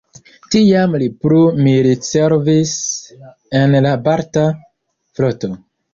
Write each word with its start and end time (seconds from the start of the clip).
Tiam 0.53 0.95
li 1.01 1.09
plu 1.25 1.41
militservis 1.67 2.73
en 3.61 3.77
la 3.87 3.93
Balta 4.09 4.47
floto. 5.17 5.53